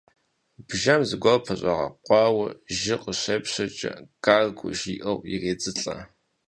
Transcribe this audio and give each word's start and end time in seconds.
Бжэм 0.67 1.01
зыгуэр 1.09 1.39
пэщӏэгъакъуэ, 1.45 2.47
жьы 2.77 2.95
къыщепщэкӏэ, 3.01 3.91
«гаргу» 4.23 4.69
жиӏэу 4.79 5.19
иредзылӏэ. 5.33 5.97